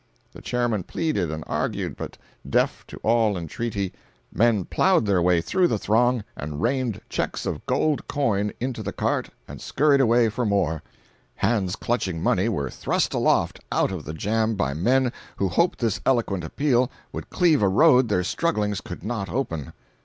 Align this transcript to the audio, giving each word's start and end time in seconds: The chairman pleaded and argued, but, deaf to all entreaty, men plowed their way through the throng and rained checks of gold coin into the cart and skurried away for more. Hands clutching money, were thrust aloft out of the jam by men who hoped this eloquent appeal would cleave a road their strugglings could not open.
The 0.31 0.41
chairman 0.41 0.81
pleaded 0.81 1.29
and 1.29 1.43
argued, 1.45 1.95
but, 1.95 2.17
deaf 2.49 2.87
to 2.87 2.97
all 3.03 3.37
entreaty, 3.37 3.93
men 4.33 4.65
plowed 4.65 5.05
their 5.05 5.21
way 5.21 5.41
through 5.41 5.67
the 5.67 5.77
throng 5.77 6.23
and 6.35 6.59
rained 6.59 7.01
checks 7.07 7.45
of 7.45 7.63
gold 7.67 8.07
coin 8.07 8.51
into 8.59 8.81
the 8.81 8.93
cart 8.93 9.29
and 9.47 9.61
skurried 9.61 10.01
away 10.01 10.27
for 10.29 10.43
more. 10.43 10.81
Hands 11.35 11.75
clutching 11.75 12.19
money, 12.19 12.49
were 12.49 12.71
thrust 12.71 13.13
aloft 13.13 13.59
out 13.71 13.91
of 13.91 14.03
the 14.05 14.13
jam 14.15 14.55
by 14.55 14.73
men 14.73 15.13
who 15.35 15.49
hoped 15.49 15.77
this 15.77 16.01
eloquent 16.03 16.43
appeal 16.43 16.89
would 17.13 17.29
cleave 17.29 17.61
a 17.61 17.67
road 17.69 18.09
their 18.09 18.23
strugglings 18.23 18.81
could 18.81 19.03
not 19.03 19.29
open. 19.29 19.71